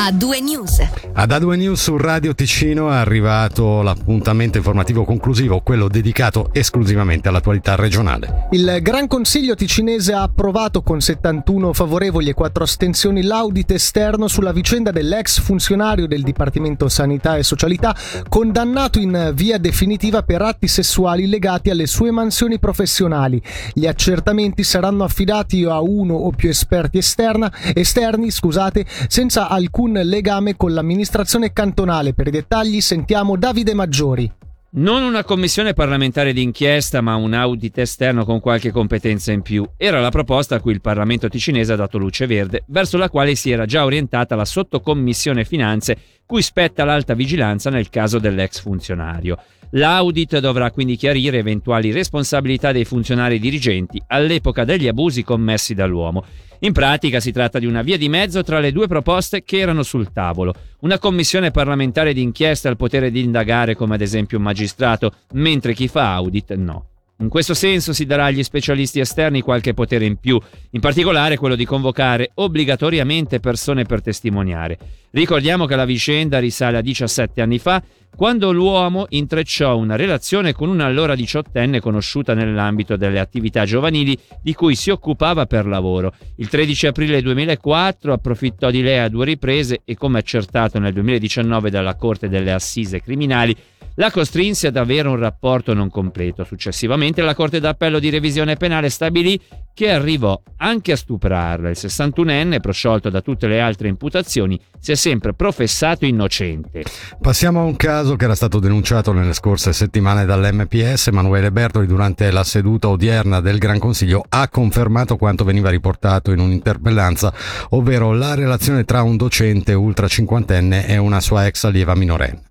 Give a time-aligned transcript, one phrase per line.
[0.00, 0.88] A2 News.
[1.12, 7.74] Ad A2 News su Radio Ticino è arrivato l'appuntamento informativo conclusivo, quello dedicato esclusivamente all'attualità
[7.74, 8.46] regionale.
[8.52, 14.52] Il Gran Consiglio ticinese ha approvato con 71 favorevoli e 4 astensioni l'audit esterno sulla
[14.52, 17.94] vicenda dell'ex funzionario del Dipartimento Sanità e Socialità
[18.26, 23.42] condannato in via definitiva per atti sessuali legati alle sue mansioni professionali.
[23.74, 30.56] Gli accertamenti saranno affidati a uno o più esperti esterna, esterni scusate, senza alcun legame
[30.56, 32.14] con l'amministrazione cantonale.
[32.14, 34.30] Per i dettagli sentiamo Davide Maggiori.
[34.72, 39.68] Non una commissione parlamentare d'inchiesta, ma un audit esterno con qualche competenza in più.
[39.76, 43.34] Era la proposta a cui il Parlamento ticinese ha dato luce verde, verso la quale
[43.34, 49.38] si era già orientata la sottocommissione finanze, cui spetta l'alta vigilanza nel caso dell'ex funzionario.
[49.70, 56.24] L'audit dovrà quindi chiarire eventuali responsabilità dei funzionari dirigenti all'epoca degli abusi commessi dall'uomo.
[56.62, 59.82] In pratica si tratta di una via di mezzo tra le due proposte che erano
[59.82, 60.52] sul tavolo.
[60.80, 65.12] Una commissione parlamentare di inchiesta ha il potere di indagare come ad esempio un magistrato,
[65.32, 66.84] mentre chi fa audit no.
[67.20, 70.38] In questo senso si darà agli specialisti esterni qualche potere in più,
[70.70, 74.78] in particolare quello di convocare obbligatoriamente persone per testimoniare.
[75.12, 77.82] Ricordiamo che la vicenda risale a 17 anni fa,
[78.14, 84.54] quando l'uomo intrecciò una relazione con una allora diciottenne conosciuta nell'ambito delle attività giovanili di
[84.54, 86.12] cui si occupava per lavoro.
[86.36, 91.70] Il 13 aprile 2004 approfittò di lei a due riprese e, come accertato nel 2019
[91.70, 93.56] dalla Corte delle Assise Criminali,
[93.94, 96.44] la costrinse ad avere un rapporto non completo.
[96.44, 99.38] Successivamente la Corte d'Appello di Revisione Penale stabilì
[99.74, 101.68] che arrivò anche a stuprarla.
[101.70, 106.84] Il 61enne, prosciolto da tutte le altre imputazioni, si è sempre professato innocente.
[107.18, 111.06] Passiamo a un caso che era stato denunciato nelle scorse settimane dall'MPS.
[111.06, 116.38] Emanuele Bertoli durante la seduta odierna del Gran Consiglio ha confermato quanto veniva riportato in
[116.40, 117.32] un'interpellanza,
[117.70, 122.49] ovvero la relazione tra un docente ultra cinquantenne e una sua ex allieva minorenne.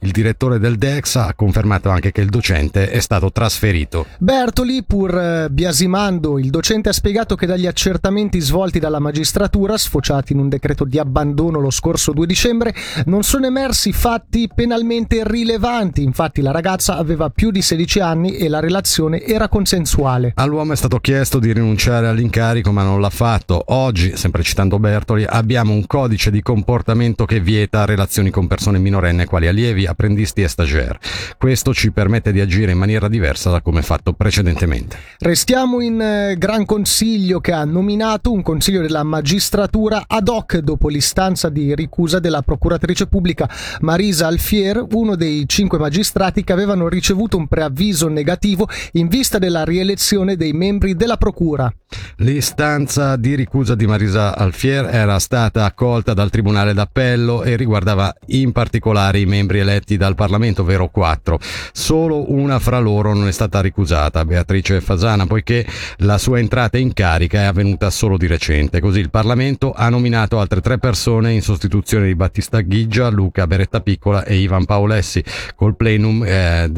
[0.00, 4.06] Il direttore del DEX ha confermato anche che il docente è stato trasferito.
[4.18, 10.32] Bertoli, pur eh, biasimando, il docente ha spiegato che dagli accertamenti svolti dalla magistratura, sfociati
[10.32, 12.74] in un decreto di abbandono lo scorso 2 dicembre,
[13.06, 16.02] non sono emersi fatti penalmente rilevanti.
[16.02, 20.32] Infatti la ragazza aveva più di 16 anni e la relazione era consensuale.
[20.36, 23.62] All'uomo è stato chiesto di rinunciare all'incarico ma non l'ha fatto.
[23.68, 29.26] Oggi, sempre citando Bertoli, abbiamo un codice di comportamento che vieta relazioni con persone minorenne
[29.26, 30.98] quali allievi allievi, apprendisti e stagiaire.
[31.38, 34.96] Questo ci permette di agire in maniera diversa da come fatto precedentemente.
[35.20, 40.88] Restiamo in eh, Gran Consiglio che ha nominato un consiglio della magistratura ad hoc dopo
[40.88, 43.48] l'istanza di ricusa della procuratrice pubblica
[43.80, 49.64] Marisa Alfier, uno dei cinque magistrati che avevano ricevuto un preavviso negativo in vista della
[49.64, 51.72] rielezione dei membri della procura.
[52.16, 58.52] L'istanza di ricusa di Marisa Alfier era stata accolta dal Tribunale d'Appello e riguardava in
[58.52, 61.38] particolare i membri eletti dal Parlamento, ovvero quattro.
[61.72, 65.66] Solo una fra loro non è stata ricusata, Beatrice Fasana, poiché
[65.98, 68.80] la sua entrata in carica è avvenuta solo di recente.
[68.80, 73.80] Così il Parlamento ha nominato altre tre persone in sostituzione di Battista Ghiggia, Luca Beretta
[73.80, 75.22] Piccola e Ivan Paolessi,
[75.54, 76.70] col plenum eh,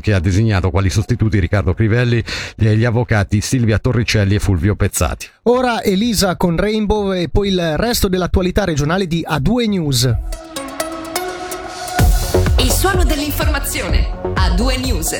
[0.00, 2.22] che ha designato quali sostituti Riccardo Crivelli
[2.56, 5.26] e gli avvocati Silvia Torricelli e Fulvio Pezzati.
[5.44, 10.57] Ora Elisa con Rainbow e poi il resto dell'attualità regionale di A2 News.
[12.88, 14.08] Suono dell'informazione.
[14.34, 15.12] A2 News.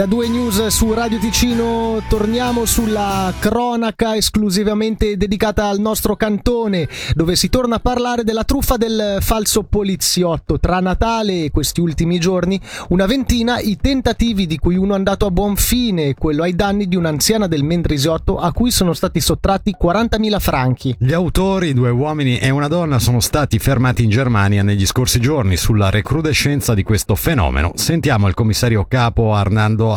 [0.00, 7.48] Ad A2 Su Radio Ticino torniamo sulla cronaca esclusivamente dedicata al nostro cantone, dove si
[7.48, 10.58] torna a parlare della truffa del falso poliziotto.
[10.58, 15.26] Tra Natale e questi ultimi giorni, una ventina i tentativi di cui uno è andato
[15.26, 19.74] a buon fine, quello ai danni di un'anziana del Mendrisiotto a cui sono stati sottratti
[19.80, 20.94] 40.000 franchi.
[20.98, 25.56] Gli autori, due uomini e una donna, sono stati fermati in Germania negli scorsi giorni
[25.56, 27.72] sulla recrudescenza di questo fenomeno.
[27.76, 29.92] Sentiamo il commissario capo Arnaldo Fernando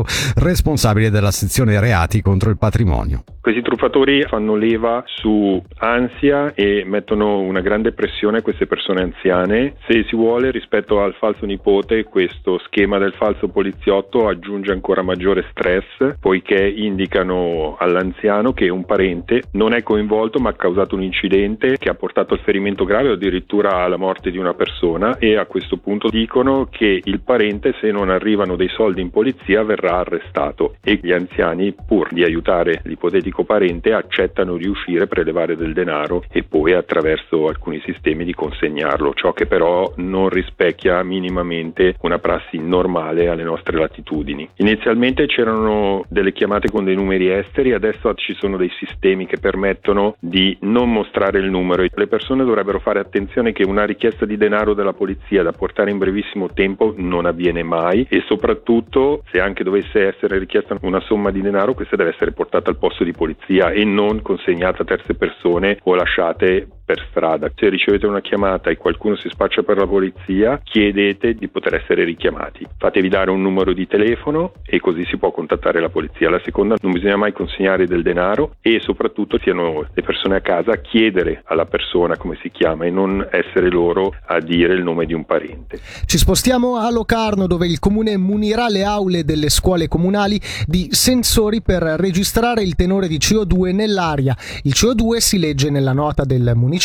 [0.00, 0.04] Alberio,
[0.36, 3.24] responsabile della sezione reati contro il patrimonio.
[3.40, 9.76] Questi truffatori fanno leva su ansia e mettono una grande pressione a queste persone anziane.
[9.88, 15.46] Se si vuole, rispetto al falso nipote, questo schema del falso poliziotto aggiunge ancora maggiore
[15.52, 21.78] stress, poiché indicano all'anziano che un parente non è coinvolto ma ha causato un incidente
[21.78, 25.46] che ha portato al ferimento grave o addirittura alla morte di una persona e a
[25.46, 30.76] questo punto dicono che il parente, se non arrivano dei soldi in polizia, verrà arrestato
[30.82, 36.24] e gli anziani, pur di aiutare l'ipotetico ipotetico parente accettano di uscire, prelevare del denaro
[36.30, 42.58] e poi attraverso alcuni sistemi di consegnarlo, ciò che però non rispecchia minimamente una prassi
[42.58, 44.48] normale alle nostre latitudini.
[44.56, 50.16] Inizialmente c'erano delle chiamate con dei numeri esteri, adesso ci sono dei sistemi che permettono
[50.18, 51.84] di non mostrare il numero.
[51.92, 55.98] Le persone dovrebbero fare attenzione che una richiesta di denaro della polizia da portare in
[55.98, 61.40] brevissimo tempo non avviene mai e soprattutto se anche dovesse essere richiesta una somma di
[61.40, 65.78] denaro questa deve essere portata al posto di polizia e non consegnate a terze persone
[65.84, 67.48] o lasciate per strada.
[67.54, 72.02] Se ricevete una chiamata e qualcuno si spaccia per la polizia, chiedete di poter essere
[72.02, 72.66] richiamati.
[72.76, 76.28] Fatevi dare un numero di telefono e così si può contattare la polizia.
[76.28, 80.72] La seconda, non bisogna mai consegnare del denaro e soprattutto siano le persone a casa
[80.72, 85.06] a chiedere alla persona come si chiama e non essere loro a dire il nome
[85.06, 85.78] di un parente.
[86.06, 91.62] Ci spostiamo a Locarno dove il comune munirà le aule delle scuole comunali di sensori
[91.62, 94.36] per registrare il tenore di CO2 nell'aria.
[94.64, 96.78] Il CO2 si legge nella nota del municipio,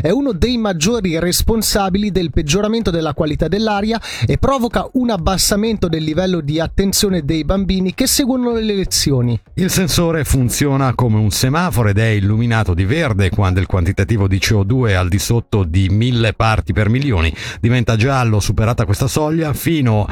[0.00, 6.02] è uno dei maggiori responsabili del peggioramento della qualità dell'aria e provoca un abbassamento del
[6.02, 9.40] livello di attenzione dei bambini che seguono le lezioni.
[9.54, 14.38] Il sensore funziona come un semaforo ed è illuminato di verde quando il quantitativo di
[14.38, 17.32] CO2 è al di sotto di 1000 parti per milioni.
[17.60, 20.06] Diventa giallo superata questa soglia fino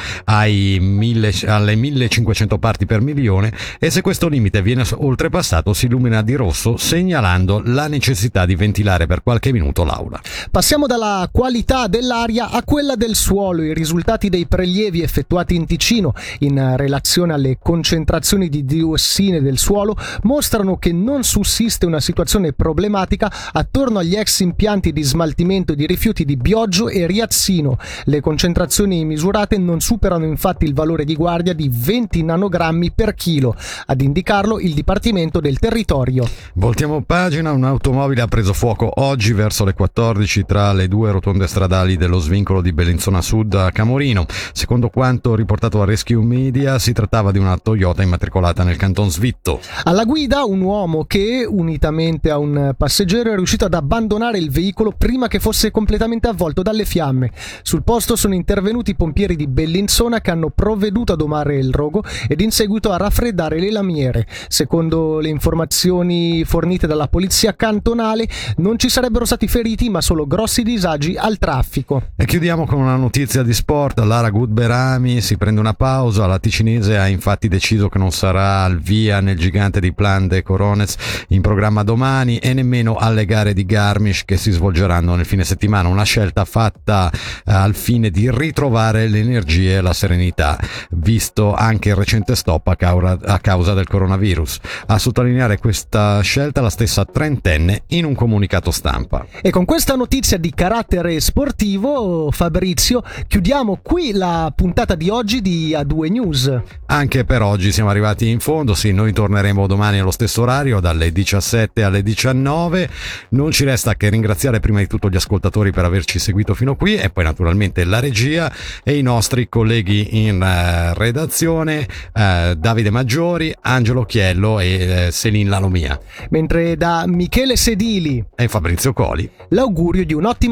[0.80, 6.22] mille, alle 1500 parti per milione e se questo limite viene oltrepassato passato si illumina
[6.22, 10.20] di rosso segnalando la necessità di ventilare per qualche minuto l'aula.
[10.50, 13.62] Passiamo dalla qualità dell'aria a quella del suolo.
[13.62, 19.96] I risultati dei prelievi effettuati in Ticino in relazione alle concentrazioni di diossine del suolo
[20.22, 26.24] mostrano che non sussiste una situazione problematica attorno agli ex impianti di smaltimento di rifiuti
[26.24, 27.78] di Bioggio e Riazzino.
[28.04, 33.54] Le concentrazioni misurate non superano infatti il valore di guardia di 20 nanogrammi per chilo.
[33.86, 36.28] Ad indicarlo il Dipartimento del Territorio.
[36.54, 41.96] Voltiamo pagina, un'automobile ha preso fuoco oggi verso le 14 tra le due rotonde stradali
[41.96, 44.26] dello svincolo di Bellinzona Sud a Camorino.
[44.52, 49.60] Secondo quanto riportato a Rescue Media si trattava di una Toyota immatricolata nel canton Svitto.
[49.84, 54.92] Alla guida un uomo che, unitamente a un passeggero, è riuscito ad abbandonare il veicolo
[54.92, 57.30] prima che fosse completamente avvolto dalle fiamme.
[57.62, 62.04] Sul posto sono intervenuti i pompieri di Bellinzona che hanno provveduto a domare il rogo
[62.28, 64.26] ed in seguito a raffreddare le lamiere.
[64.48, 70.62] Secondo le informazioni fornite dalla polizia cantonale, non ci sarebbero stati feriti, ma solo grossi
[70.62, 72.10] disagi al traffico.
[72.16, 73.98] E chiudiamo con una notizia di sport.
[73.98, 76.26] Lara Gudberami si prende una pausa.
[76.26, 80.42] La ticinese ha infatti deciso che non sarà al via nel gigante di Plan de
[80.42, 80.96] Coronez
[81.28, 85.88] in programma domani e nemmeno alle gare di Garmisch che si svolgeranno nel fine settimana.
[85.88, 90.58] Una scelta fatta eh, al fine di ritrovare le energie e la serenità,
[90.90, 94.58] visto anche il recente stop a causa, a del coronavirus.
[94.86, 99.26] Assolutamente sottolineare questa scelta la stessa trentenne in un comunicato stampa.
[99.42, 105.76] E con questa notizia di carattere sportivo, Fabrizio, chiudiamo qui la puntata di oggi di
[105.76, 106.60] A2 News.
[106.86, 111.12] Anche per oggi siamo arrivati in fondo, sì, noi torneremo domani allo stesso orario, dalle
[111.12, 112.88] 17 alle 19.
[113.30, 116.96] Non ci resta che ringraziare prima di tutto gli ascoltatori per averci seguito fino qui
[116.96, 118.50] e poi naturalmente la regia
[118.82, 125.48] e i nostri colleghi in uh, redazione, uh, Davide Maggiori, Angelo Chiello e uh, Selin
[125.48, 125.98] Lalomia.
[126.30, 130.46] Mentre da Michele Sedili e Fabrizio Coli l'augurio di un'ottima